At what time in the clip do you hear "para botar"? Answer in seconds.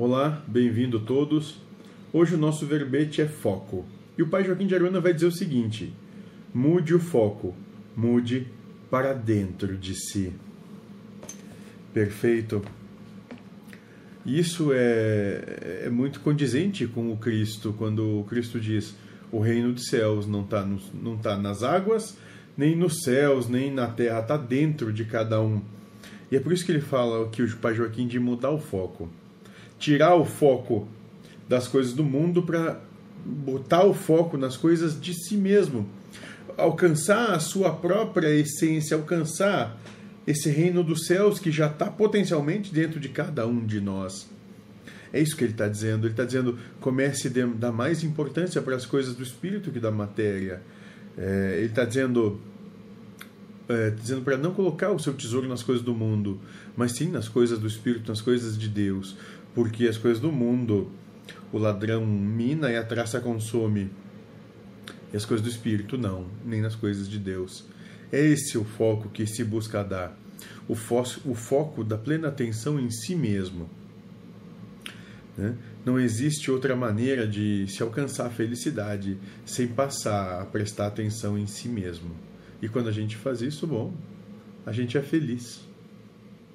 32.42-33.84